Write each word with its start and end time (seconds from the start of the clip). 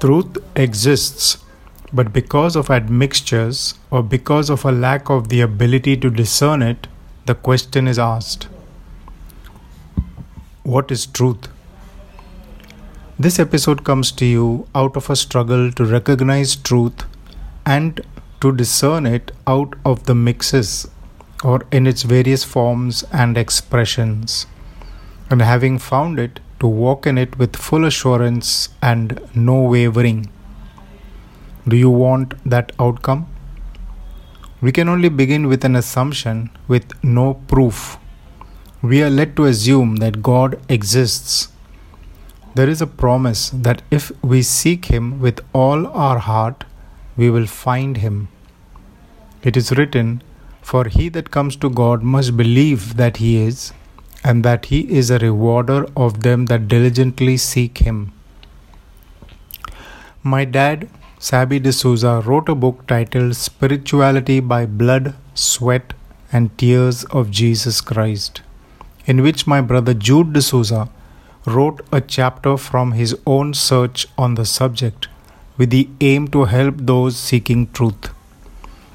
Truth 0.00 0.38
exists, 0.56 1.44
but 1.92 2.10
because 2.10 2.56
of 2.56 2.70
admixtures 2.70 3.74
or 3.90 4.02
because 4.02 4.48
of 4.48 4.64
a 4.64 4.72
lack 4.72 5.10
of 5.10 5.28
the 5.28 5.42
ability 5.42 5.94
to 5.98 6.08
discern 6.08 6.62
it, 6.62 6.86
the 7.26 7.34
question 7.34 7.86
is 7.86 7.98
asked 7.98 8.48
What 10.62 10.90
is 10.90 11.04
truth? 11.04 11.48
This 13.18 13.38
episode 13.38 13.84
comes 13.84 14.10
to 14.12 14.24
you 14.24 14.66
out 14.74 14.96
of 14.96 15.10
a 15.10 15.16
struggle 15.16 15.70
to 15.72 15.84
recognize 15.84 16.56
truth 16.56 17.04
and 17.66 18.00
to 18.40 18.52
discern 18.52 19.04
it 19.04 19.32
out 19.46 19.74
of 19.84 20.04
the 20.06 20.14
mixes 20.14 20.88
or 21.44 21.66
in 21.70 21.86
its 21.86 22.04
various 22.04 22.42
forms 22.42 23.04
and 23.12 23.36
expressions. 23.36 24.46
And 25.28 25.42
having 25.42 25.78
found 25.78 26.18
it, 26.18 26.40
to 26.60 26.66
walk 26.66 27.06
in 27.06 27.18
it 27.18 27.36
with 27.38 27.56
full 27.56 27.84
assurance 27.84 28.68
and 28.82 29.20
no 29.34 29.62
wavering. 29.62 30.30
Do 31.66 31.76
you 31.76 31.90
want 31.90 32.34
that 32.48 32.72
outcome? 32.78 33.26
We 34.60 34.72
can 34.72 34.88
only 34.88 35.08
begin 35.08 35.46
with 35.46 35.64
an 35.64 35.74
assumption 35.74 36.50
with 36.68 36.92
no 37.02 37.34
proof. 37.34 37.98
We 38.82 39.02
are 39.02 39.10
led 39.10 39.36
to 39.36 39.46
assume 39.46 39.96
that 39.96 40.22
God 40.22 40.60
exists. 40.68 41.48
There 42.54 42.68
is 42.68 42.82
a 42.82 42.86
promise 42.86 43.50
that 43.50 43.82
if 43.90 44.12
we 44.22 44.42
seek 44.42 44.86
Him 44.86 45.20
with 45.20 45.40
all 45.52 45.86
our 45.86 46.18
heart, 46.18 46.64
we 47.16 47.30
will 47.30 47.46
find 47.46 47.98
Him. 47.98 48.28
It 49.42 49.56
is 49.56 49.72
written, 49.72 50.22
For 50.60 50.84
he 50.86 51.08
that 51.10 51.30
comes 51.30 51.56
to 51.56 51.70
God 51.70 52.02
must 52.02 52.36
believe 52.36 52.96
that 52.96 53.18
He 53.18 53.36
is, 53.38 53.72
and 54.22 54.44
that 54.44 54.66
He 54.66 54.80
is 54.90 55.10
a 55.10 55.18
rewarder 55.18 55.86
of 55.96 56.22
them 56.22 56.46
that 56.46 56.68
diligently 56.68 57.36
seek 57.36 57.78
Him. 57.78 58.12
My 60.22 60.44
dad, 60.44 60.88
Sabi 61.18 61.58
D'Souza, 61.58 62.22
wrote 62.26 62.48
a 62.48 62.54
book 62.54 62.86
titled 62.86 63.36
Spirituality 63.36 64.40
by 64.40 64.66
Blood, 64.66 65.14
Sweat, 65.34 65.94
and 66.32 66.56
Tears 66.58 67.04
of 67.04 67.30
Jesus 67.30 67.80
Christ, 67.80 68.42
in 69.06 69.22
which 69.22 69.46
my 69.46 69.60
brother 69.60 69.94
Jude 69.94 70.32
D'Souza 70.32 70.88
wrote 71.46 71.80
a 71.90 72.00
chapter 72.00 72.56
from 72.56 72.92
his 72.92 73.16
own 73.26 73.54
search 73.54 74.06
on 74.18 74.34
the 74.34 74.44
subject 74.44 75.08
with 75.56 75.70
the 75.70 75.88
aim 76.00 76.28
to 76.28 76.44
help 76.44 76.74
those 76.78 77.16
seeking 77.16 77.70
truth. 77.72 78.10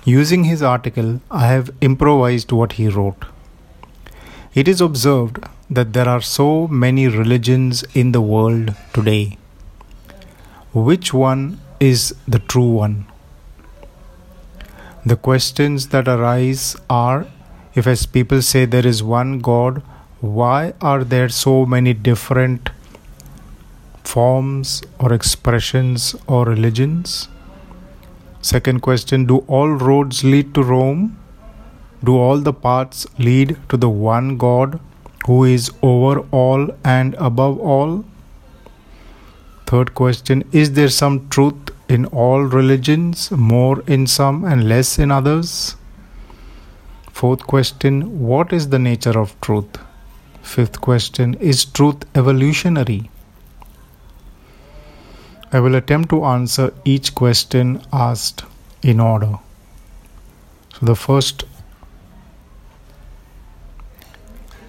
Using 0.04 0.44
his 0.44 0.62
article, 0.62 1.22
I 1.32 1.48
have 1.48 1.72
improvised 1.82 2.52
what 2.52 2.74
he 2.74 2.88
wrote. 2.88 3.26
It 4.56 4.70
is 4.70 4.80
observed 4.80 5.44
that 5.70 5.92
there 5.92 6.08
are 6.08 6.22
so 6.22 6.66
many 6.70 7.10
religions 7.10 7.84
in 7.94 8.14
the 8.14 8.22
world 8.22 8.74
today. 8.94 9.38
Which 10.74 11.14
one 11.14 11.60
is 11.82 12.16
the 12.26 12.40
true 12.40 12.70
one? 12.84 13.06
The 15.06 15.18
questions 15.18 15.90
that 15.90 16.08
arise 16.08 16.78
are 16.90 17.28
if, 17.74 17.86
as 17.86 18.06
people 18.06 18.42
say, 18.42 18.64
there 18.64 18.88
is 18.88 19.04
one 19.04 19.40
God, 19.40 19.82
why 20.22 20.74
are 20.80 21.04
there 21.04 21.28
so 21.28 21.66
many 21.66 21.94
different 21.94 22.70
forms 24.06 24.82
or 24.98 25.12
expressions 25.12 26.16
or 26.28 26.46
religions? 26.46 27.28
Second 28.42 28.82
question 28.82 29.26
Do 29.26 29.40
all 29.50 29.68
roads 29.68 30.24
lead 30.24 30.54
to 30.54 30.64
Rome? 30.64 31.18
Do 32.04 32.18
all 32.18 32.38
the 32.40 32.54
paths 32.54 33.08
lead 33.18 33.58
to 33.70 33.78
the 33.78 33.90
one 33.90 34.38
God 34.38 34.80
who 35.26 35.44
is 35.44 35.72
over 35.82 36.20
all 36.32 36.70
and 36.84 37.16
above 37.16 37.60
all? 37.60 38.06
Third 39.66 39.96
question 39.96 40.44
Is 40.52 40.74
there 40.74 40.90
some 40.90 41.30
truth 41.30 41.72
in 41.88 42.06
all 42.08 42.44
religions, 42.44 43.32
more 43.32 43.82
in 43.88 44.06
some 44.08 44.44
and 44.44 44.70
less 44.70 45.00
in 45.00 45.12
others? 45.12 45.76
Fourth 47.12 47.48
question 47.48 48.20
What 48.20 48.54
is 48.54 48.70
the 48.70 48.80
nature 48.80 49.18
of 49.20 49.40
truth? 49.42 49.78
Fifth 50.44 50.82
question 50.82 51.34
Is 51.36 51.66
truth 51.66 52.04
evolutionary? 52.14 53.10
I 55.52 55.60
will 55.60 55.76
attempt 55.76 56.10
to 56.10 56.26
answer 56.26 56.74
each 56.84 57.16
question 57.16 57.82
asked 57.94 58.44
in 58.84 59.00
order. 59.00 59.40
So, 60.74 60.86
the 60.86 60.96
first 60.96 61.46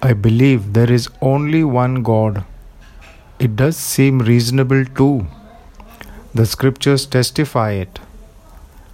I 0.02 0.12
believe 0.12 0.74
there 0.74 0.92
is 0.92 1.08
only 1.22 1.64
one 1.64 2.02
God. 2.02 2.44
It 3.38 3.56
does 3.56 3.76
seem 3.76 4.18
reasonable 4.18 4.84
too. 4.84 5.26
The 6.34 6.44
scriptures 6.44 7.06
testify 7.06 7.70
it. 7.72 7.98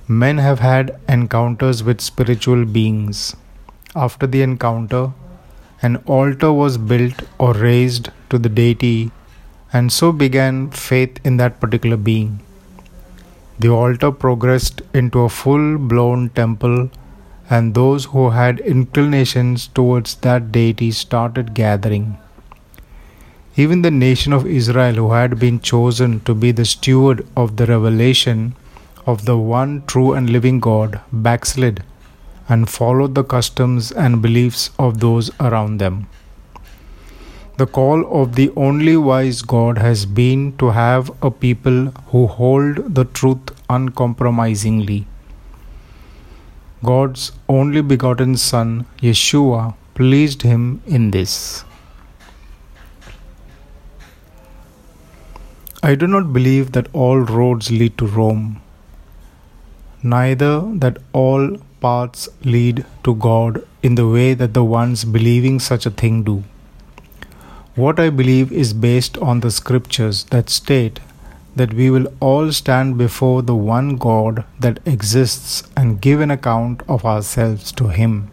Men 0.06 0.38
have 0.38 0.60
had 0.60 0.96
encounters 1.08 1.82
with 1.82 2.00
spiritual 2.00 2.64
beings. 2.64 3.34
After 3.96 4.28
the 4.28 4.42
encounter, 4.42 5.12
an 5.82 5.96
altar 6.06 6.52
was 6.52 6.78
built 6.78 7.22
or 7.38 7.52
raised 7.52 8.10
to 8.30 8.38
the 8.38 8.48
deity, 8.48 9.10
and 9.72 9.92
so 9.92 10.12
began 10.12 10.70
faith 10.70 11.18
in 11.24 11.36
that 11.38 11.58
particular 11.60 11.96
being. 11.96 12.40
The 13.58 13.70
altar 13.70 14.12
progressed 14.12 14.82
into 14.94 15.20
a 15.20 15.28
full 15.28 15.78
blown 15.78 16.28
temple 16.30 16.90
and 17.50 17.74
those 17.74 18.06
who 18.06 18.30
had 18.30 18.60
inclinations 18.60 19.68
towards 19.68 20.14
that 20.16 20.50
deity 20.52 20.90
started 20.90 21.54
gathering. 21.54 22.16
Even 23.56 23.82
the 23.82 23.90
nation 23.90 24.32
of 24.32 24.46
Israel, 24.46 24.94
who 24.94 25.12
had 25.12 25.38
been 25.38 25.60
chosen 25.60 26.20
to 26.20 26.34
be 26.34 26.52
the 26.52 26.64
steward 26.64 27.26
of 27.36 27.56
the 27.56 27.66
revelation 27.66 28.54
of 29.06 29.24
the 29.26 29.36
one 29.36 29.82
true 29.86 30.14
and 30.14 30.30
living 30.30 30.60
God, 30.60 31.00
backslid 31.12 31.82
and 32.48 32.68
followed 32.68 33.14
the 33.14 33.24
customs 33.24 33.92
and 33.92 34.22
beliefs 34.22 34.70
of 34.78 35.00
those 35.00 35.30
around 35.40 35.78
them. 35.78 36.06
The 37.58 37.66
call 37.66 38.22
of 38.22 38.34
the 38.34 38.50
only 38.56 38.96
wise 38.96 39.42
God 39.42 39.78
has 39.78 40.06
been 40.06 40.56
to 40.56 40.70
have 40.70 41.10
a 41.20 41.30
people 41.30 41.86
who 42.06 42.26
hold 42.26 42.94
the 42.94 43.04
truth 43.04 43.50
uncompromisingly 43.68 45.06
God's 46.84 47.30
only 47.48 47.80
begotten 47.80 48.36
Son, 48.36 48.86
Yeshua, 49.00 49.74
pleased 49.94 50.42
him 50.42 50.82
in 50.86 51.12
this. 51.12 51.64
I 55.82 55.94
do 55.94 56.06
not 56.06 56.32
believe 56.32 56.72
that 56.72 56.88
all 56.92 57.18
roads 57.18 57.70
lead 57.70 57.98
to 57.98 58.06
Rome, 58.06 58.60
neither 60.02 60.60
that 60.76 60.98
all 61.12 61.56
paths 61.80 62.28
lead 62.44 62.84
to 63.04 63.14
God 63.14 63.64
in 63.82 63.94
the 63.94 64.08
way 64.08 64.34
that 64.34 64.54
the 64.54 64.64
ones 64.64 65.04
believing 65.04 65.60
such 65.60 65.86
a 65.86 65.90
thing 65.90 66.22
do. 66.24 66.42
What 67.74 68.00
I 68.00 68.10
believe 68.10 68.52
is 68.52 68.72
based 68.72 69.18
on 69.18 69.40
the 69.40 69.50
scriptures 69.50 70.24
that 70.24 70.50
state 70.50 71.00
that 71.54 71.74
we 71.74 71.90
will 71.90 72.06
all 72.20 72.50
stand 72.52 72.96
before 72.96 73.42
the 73.42 73.54
one 73.54 73.96
God 73.96 74.44
that 74.58 74.80
exists 74.86 75.62
and 75.76 76.00
give 76.00 76.20
an 76.20 76.30
account 76.30 76.82
of 76.88 77.04
ourselves 77.04 77.72
to 77.72 77.88
Him. 77.88 78.30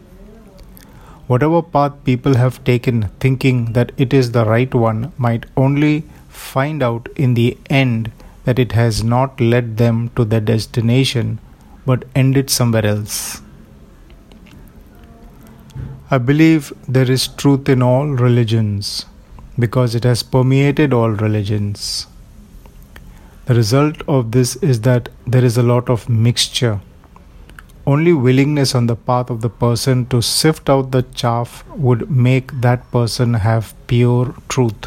Whatever 1.26 1.62
path 1.62 1.92
people 2.04 2.36
have 2.36 2.64
taken 2.64 3.08
thinking 3.20 3.72
that 3.74 3.92
it 3.96 4.12
is 4.12 4.32
the 4.32 4.44
right 4.44 4.74
one 4.74 5.12
might 5.16 5.46
only 5.56 6.04
find 6.28 6.82
out 6.82 7.08
in 7.14 7.34
the 7.34 7.56
end 7.68 8.10
that 8.44 8.58
it 8.58 8.72
has 8.72 9.04
not 9.04 9.40
led 9.40 9.76
them 9.76 10.08
to 10.16 10.24
their 10.24 10.40
destination 10.40 11.38
but 11.86 12.04
ended 12.14 12.50
somewhere 12.50 12.86
else. 12.86 13.42
I 16.10 16.18
believe 16.18 16.72
there 16.88 17.08
is 17.08 17.28
truth 17.28 17.68
in 17.68 17.82
all 17.82 18.06
religions 18.06 19.06
because 19.56 19.94
it 19.94 20.02
has 20.02 20.24
permeated 20.24 20.92
all 20.92 21.10
religions. 21.10 22.08
The 23.50 23.56
result 23.56 24.02
of 24.06 24.30
this 24.30 24.54
is 24.62 24.82
that 24.82 25.08
there 25.26 25.44
is 25.44 25.56
a 25.56 25.62
lot 25.64 25.90
of 25.90 26.08
mixture. 26.08 26.80
Only 27.84 28.12
willingness 28.12 28.76
on 28.76 28.86
the 28.86 28.94
part 28.94 29.28
of 29.28 29.40
the 29.40 29.50
person 29.50 30.06
to 30.06 30.22
sift 30.22 30.70
out 30.70 30.92
the 30.92 31.02
chaff 31.02 31.64
would 31.70 32.08
make 32.08 32.52
that 32.60 32.88
person 32.92 33.34
have 33.34 33.74
pure 33.88 34.36
truth. 34.48 34.86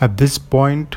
At 0.00 0.16
this 0.18 0.38
point, 0.38 0.96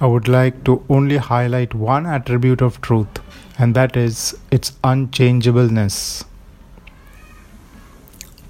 I 0.00 0.06
would 0.06 0.28
like 0.28 0.64
to 0.64 0.82
only 0.88 1.18
highlight 1.18 1.74
one 1.74 2.06
attribute 2.06 2.62
of 2.62 2.80
truth, 2.80 3.20
and 3.58 3.74
that 3.74 3.98
is 3.98 4.34
its 4.50 4.72
unchangeableness. 4.82 6.24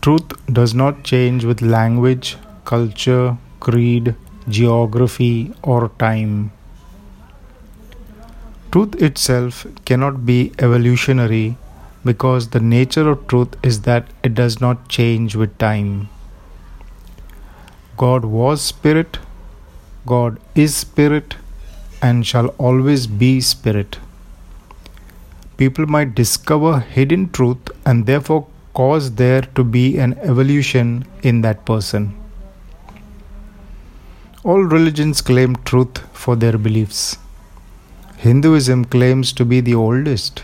Truth 0.01 0.47
does 0.47 0.75
not 0.75 1.03
change 1.03 1.45
with 1.45 1.61
language, 1.61 2.37
culture, 2.65 3.37
creed, 3.59 4.15
geography, 4.49 5.52
or 5.62 5.91
time. 5.99 6.52
Truth 8.73 9.00
itself 9.00 9.67
cannot 9.85 10.26
be 10.26 10.52
evolutionary 10.58 11.56
because 12.05 12.49
the 12.49 12.61
nature 12.61 13.08
of 13.08 13.26
truth 13.29 13.56
is 13.62 13.82
that 13.82 14.08
it 14.23 14.35
does 14.35 14.61
not 14.61 14.88
change 14.88 15.37
with 15.37 15.56
time. 15.58 16.08
God 17.96 18.25
was 18.25 18.61
spirit, 18.61 19.19
God 20.06 20.41
is 20.55 20.76
spirit 20.76 21.37
and 22.02 22.26
shall 22.26 22.49
always 22.58 23.06
be 23.06 23.41
spirit. 23.41 23.99
People 25.56 25.87
might 25.87 26.14
discover 26.14 26.81
hidden 26.81 27.31
truth 27.31 27.70
and 27.87 28.05
therefore 28.06 28.49
cause 28.75 29.12
there 29.12 29.43
to 29.43 29.62
be 29.62 29.99
an 29.99 30.19
evolution 30.19 31.06
in 31.23 31.43
that 31.43 31.64
person. 31.64 32.24
All 34.44 34.62
religions 34.62 35.23
claim 35.23 35.56
truth 35.64 36.00
for 36.12 36.37
their 36.37 36.58
beliefs. 36.58 37.17
Hinduism 38.19 38.85
claims 38.85 39.32
to 39.32 39.43
be 39.43 39.62
the 39.62 39.75
oldest. 39.75 40.43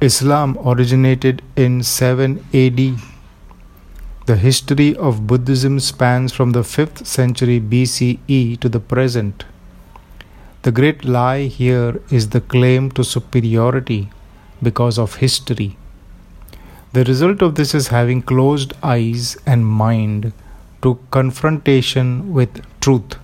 Islam 0.00 0.56
originated 0.64 1.42
in 1.54 1.82
7 1.82 2.38
AD. 2.54 2.80
The 4.24 4.36
history 4.36 4.96
of 4.96 5.26
Buddhism 5.26 5.78
spans 5.78 6.32
from 6.32 6.52
the 6.52 6.62
5th 6.62 7.04
century 7.06 7.60
BCE 7.60 8.58
to 8.60 8.70
the 8.70 8.80
present. 8.80 9.44
The 10.62 10.72
great 10.72 11.04
lie 11.04 11.48
here 11.48 12.00
is 12.10 12.30
the 12.30 12.40
claim 12.40 12.90
to 12.92 13.04
superiority 13.04 14.08
because 14.62 14.98
of 14.98 15.16
history. 15.16 15.76
The 16.94 17.04
result 17.04 17.42
of 17.42 17.56
this 17.56 17.74
is 17.74 17.88
having 17.88 18.22
closed 18.22 18.72
eyes 18.82 19.36
and 19.44 19.66
mind 19.66 20.32
to 20.82 20.98
confrontation 21.10 22.32
with 22.32 22.62
truth. 22.80 23.16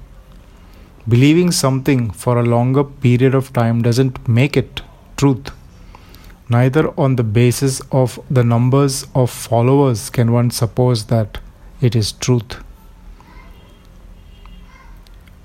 Believing 1.09 1.51
something 1.51 2.11
for 2.11 2.39
a 2.39 2.43
longer 2.45 2.85
period 2.85 3.35
of 3.35 3.53
time 3.53 3.83
doesn't 3.83 4.29
make 4.29 4.57
it 4.57 4.83
truth. 5.17 5.51
Neither 6.51 6.89
on 6.99 7.17
the 7.17 7.25
basis 7.25 7.81
of 7.93 8.19
the 8.31 8.45
numbers 8.45 9.07
of 9.15 9.31
followers 9.31 10.09
can 10.11 10.33
one 10.33 10.51
suppose 10.51 11.07
that 11.07 11.39
it 11.81 11.95
is 11.95 12.13
truth. 12.13 12.63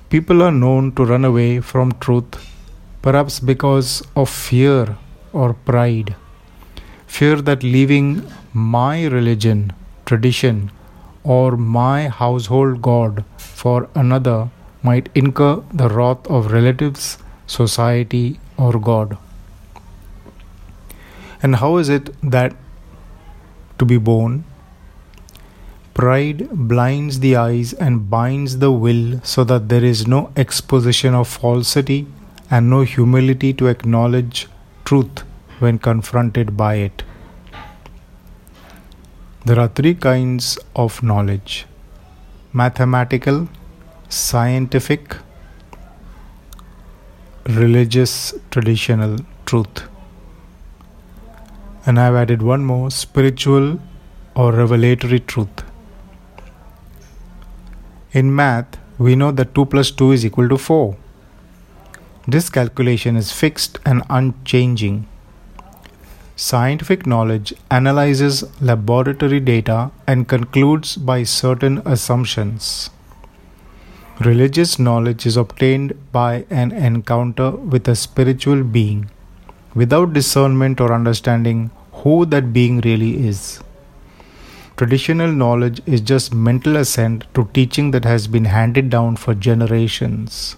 People 0.10 0.44
are 0.44 0.52
known 0.52 0.92
to 0.94 1.06
run 1.06 1.26
away 1.26 1.60
from 1.60 1.92
truth, 1.94 2.38
perhaps 3.02 3.40
because 3.40 4.06
of 4.16 4.30
fear 4.30 4.98
or 5.34 5.54
pride. 5.54 6.16
Fear 7.08 7.42
that 7.42 7.64
leaving 7.64 8.24
my 8.54 9.06
religion, 9.06 9.74
tradition, 10.06 10.72
or 11.24 11.58
my 11.58 12.08
household 12.08 12.82
god 12.82 13.24
for 13.38 13.90
another 13.96 14.50
might 14.84 15.10
incur 15.16 15.64
the 15.74 15.88
wrath 15.88 16.28
of 16.28 16.52
relatives, 16.52 17.18
society, 17.48 18.40
or 18.58 18.80
God. 18.80 19.18
And 21.42 21.58
how 21.58 21.78
is 21.78 21.90
it 21.90 22.10
that 22.22 22.56
to 23.80 23.86
be 23.86 23.98
born? 23.98 24.44
Pride 25.94 26.50
blinds 26.52 27.20
the 27.20 27.36
eyes 27.36 27.74
and 27.74 28.10
binds 28.10 28.58
the 28.58 28.72
will 28.72 29.22
so 29.24 29.44
that 29.44 29.70
there 29.70 29.84
is 29.84 30.08
no 30.08 30.32
exposition 30.36 31.14
of 31.14 31.28
falsity 31.28 32.08
and 32.50 32.70
no 32.70 32.82
humility 32.82 33.54
to 33.54 33.68
acknowledge 33.68 34.48
truth 34.86 35.24
when 35.60 35.80
confronted 35.80 36.58
by 36.58 36.76
it. 36.76 37.04
There 39.46 39.60
are 39.60 39.68
three 39.68 39.94
kinds 39.94 40.58
of 40.74 41.04
knowledge 41.04 41.66
mathematical, 42.54 43.50
scientific, 44.08 45.18
religious, 47.48 48.34
traditional 48.52 49.18
truth. 49.46 49.84
And 51.86 52.00
I've 52.00 52.16
added 52.16 52.42
one 52.42 52.64
more 52.64 52.90
spiritual 52.90 53.82
or 54.34 54.54
revelatory 54.54 55.20
truth. 55.20 55.66
In 58.14 58.34
math, 58.34 58.78
we 58.98 59.18
know 59.18 59.32
that 59.32 59.54
2 59.54 59.66
plus 59.66 59.92
2 59.92 60.12
is 60.14 60.26
equal 60.26 60.48
to 60.48 60.58
4. 60.58 60.96
This 62.30 62.50
calculation 62.50 63.18
is 63.18 63.34
fixed 63.34 63.78
and 63.86 64.04
unchanging. 64.10 65.06
Scientific 66.36 67.06
knowledge 67.06 67.54
analyzes 67.70 68.44
laboratory 68.60 69.40
data 69.40 69.92
and 70.08 70.28
concludes 70.28 70.98
by 70.98 71.22
certain 71.22 71.78
assumptions. 71.86 72.90
Religious 74.20 74.80
knowledge 74.80 75.28
is 75.28 75.38
obtained 75.38 75.94
by 76.12 76.44
an 76.50 76.72
encounter 76.72 77.52
with 77.52 77.88
a 77.88 77.96
spiritual 77.96 78.64
being 78.64 79.12
without 79.76 80.14
discernment 80.14 80.82
or 80.82 80.92
understanding 80.92 81.70
who 81.92 82.26
that 82.26 82.52
being 82.52 82.82
really 82.82 83.28
is. 83.28 83.62
Traditional 84.76 85.32
knowledge 85.32 85.82
is 85.86 86.02
just 86.02 86.34
mental 86.34 86.78
assent 86.78 87.26
to 87.36 87.48
teaching 87.54 87.92
that 87.92 88.06
has 88.06 88.26
been 88.26 88.46
handed 88.46 88.90
down 88.90 89.18
for 89.18 89.36
generations. 89.36 90.56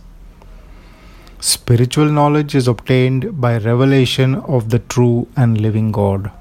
Spiritual 1.40 2.06
knowledge 2.06 2.56
is 2.56 2.68
obtained 2.68 3.40
by 3.42 3.58
revelation 3.58 4.36
of 4.36 4.70
the 4.70 4.80
true 4.80 5.28
and 5.36 5.60
living 5.60 5.92
God. 5.92 6.32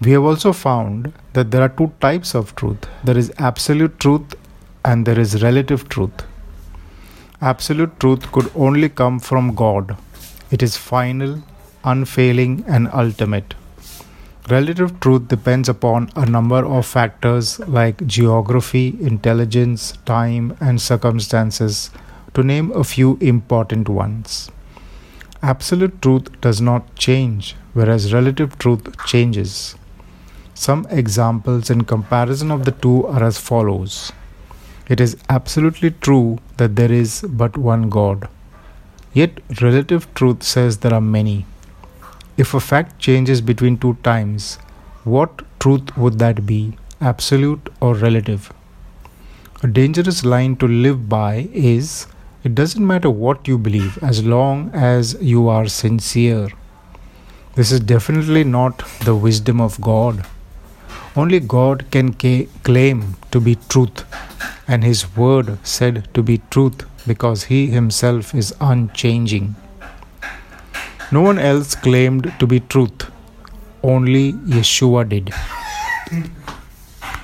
We 0.00 0.10
have 0.12 0.24
also 0.24 0.52
found 0.52 1.12
that 1.34 1.50
there 1.50 1.62
are 1.62 1.68
two 1.68 1.92
types 2.00 2.34
of 2.34 2.54
truth 2.56 2.88
there 3.04 3.16
is 3.16 3.32
absolute 3.38 4.00
truth 4.00 4.34
and 4.84 5.06
there 5.06 5.18
is 5.18 5.42
relative 5.42 5.88
truth. 5.88 6.24
Absolute 7.40 7.98
truth 8.00 8.30
could 8.32 8.50
only 8.54 8.88
come 8.88 9.20
from 9.20 9.54
God, 9.54 9.96
it 10.50 10.62
is 10.62 10.76
final, 10.76 11.42
unfailing, 11.84 12.64
and 12.66 12.88
ultimate. 12.92 13.54
Relative 14.48 14.98
truth 15.00 15.28
depends 15.28 15.68
upon 15.68 16.10
a 16.16 16.26
number 16.26 16.64
of 16.66 16.84
factors 16.84 17.60
like 17.60 18.04
geography, 18.06 18.96
intelligence, 19.00 19.92
time, 20.04 20.56
and 20.60 20.80
circumstances 20.80 21.90
to 22.34 22.42
name 22.42 22.70
a 22.72 22.84
few 22.84 23.18
important 23.20 23.88
ones. 23.88 24.50
Absolute 25.42 26.00
truth 26.02 26.40
does 26.40 26.60
not 26.60 26.94
change, 26.96 27.56
whereas 27.72 28.12
relative 28.12 28.58
truth 28.58 28.94
changes. 29.06 29.74
Some 30.54 30.86
examples 30.90 31.70
in 31.70 31.84
comparison 31.84 32.50
of 32.50 32.64
the 32.66 32.72
two 32.72 33.06
are 33.06 33.24
as 33.24 33.38
follows 33.38 34.12
It 34.88 35.00
is 35.00 35.16
absolutely 35.28 35.92
true 35.92 36.38
that 36.58 36.76
there 36.76 36.92
is 36.92 37.22
but 37.28 37.56
one 37.56 37.88
God. 37.88 38.28
Yet, 39.12 39.40
relative 39.62 40.12
truth 40.14 40.42
says 40.42 40.78
there 40.78 40.92
are 40.92 41.00
many. 41.00 41.46
If 42.36 42.54
a 42.54 42.60
fact 42.60 42.98
changes 42.98 43.40
between 43.40 43.78
two 43.78 43.94
times, 44.02 44.58
what 45.04 45.42
truth 45.58 45.96
would 45.96 46.18
that 46.18 46.44
be, 46.44 46.76
absolute 47.00 47.70
or 47.80 47.94
relative? 47.94 48.52
A 49.62 49.66
dangerous 49.66 50.24
line 50.24 50.56
to 50.56 50.66
live 50.66 51.08
by 51.08 51.48
is 51.52 52.06
it 52.42 52.54
doesn't 52.54 52.86
matter 52.86 53.10
what 53.10 53.46
you 53.46 53.58
believe 53.58 53.98
as 54.02 54.24
long 54.24 54.70
as 54.72 55.16
you 55.20 55.48
are 55.48 55.66
sincere. 55.68 56.48
This 57.54 57.70
is 57.70 57.80
definitely 57.80 58.44
not 58.44 58.82
the 59.04 59.14
wisdom 59.14 59.60
of 59.60 59.80
God. 59.80 60.24
Only 61.16 61.40
God 61.40 61.84
can 61.90 62.14
ca- 62.14 62.48
claim 62.62 63.16
to 63.32 63.40
be 63.40 63.56
truth, 63.68 64.04
and 64.68 64.84
His 64.84 65.16
word 65.16 65.58
said 65.64 66.08
to 66.14 66.22
be 66.22 66.40
truth 66.50 66.86
because 67.06 67.44
He 67.44 67.66
Himself 67.66 68.34
is 68.34 68.54
unchanging. 68.60 69.56
No 71.12 71.20
one 71.22 71.38
else 71.38 71.74
claimed 71.74 72.32
to 72.38 72.46
be 72.46 72.60
truth, 72.60 73.10
only 73.82 74.32
Yeshua 74.32 75.08
did. 75.08 75.34